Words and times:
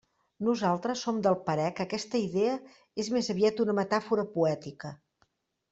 Nosaltres 0.45 1.03
som 1.07 1.19
del 1.27 1.37
parer 1.49 1.67
que 1.79 1.85
aquesta 1.85 2.23
idea 2.23 2.57
és 3.05 3.13
més 3.19 3.33
aviat 3.35 3.65
una 3.67 3.79
metàfora 3.83 4.29
poètica. 4.39 4.99